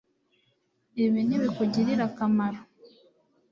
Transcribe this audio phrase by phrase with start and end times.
[1.03, 2.61] Ibi nibikugirira akamaro